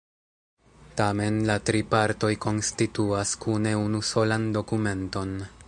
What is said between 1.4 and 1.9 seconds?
la tri